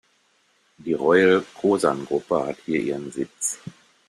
[0.77, 3.59] Die Royal-Cosun-Gruppe hat hier ihren Sitz.